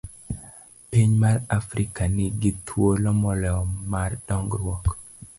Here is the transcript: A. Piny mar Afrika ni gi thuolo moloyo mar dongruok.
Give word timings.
A. 0.35 0.37
Piny 0.91 1.11
mar 1.23 1.37
Afrika 1.59 2.01
ni 2.15 2.25
gi 2.41 2.51
thuolo 2.67 3.09
moloyo 3.21 3.57
mar 3.91 4.11
dongruok. 4.27 4.85